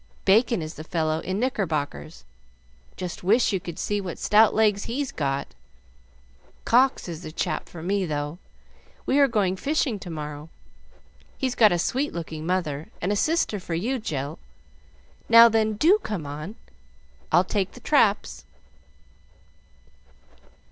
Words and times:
Bacon 0.25 0.63
is 0.63 0.73
the 0.73 0.83
fellow 0.83 1.19
in 1.19 1.39
knickerbockers; 1.39 2.25
just 2.97 3.23
wish 3.23 3.53
you 3.53 3.59
could 3.59 3.77
see 3.77 4.01
what 4.01 4.17
stout 4.17 4.55
legs 4.55 4.85
he's 4.85 5.11
got! 5.11 5.49
Cox 6.65 7.07
is 7.07 7.21
the 7.21 7.31
chap 7.31 7.69
for 7.69 7.83
me, 7.83 8.07
though: 8.07 8.39
we 9.05 9.19
are 9.19 9.27
going 9.27 9.55
fishing 9.55 9.99
to 9.99 10.09
morrow. 10.09 10.49
He's 11.37 11.53
got 11.53 11.71
a 11.71 11.77
sweet 11.77 12.13
looking 12.13 12.47
mother, 12.47 12.87
and 12.99 13.11
a 13.11 13.15
sister 13.15 13.59
for 13.59 13.75
you, 13.75 13.99
Jill. 13.99 14.39
Now, 15.29 15.47
then, 15.49 15.73
do 15.73 15.99
come 16.01 16.25
on, 16.25 16.55
I'll 17.31 17.43
take 17.43 17.73
the 17.73 17.79
traps." 17.79 18.45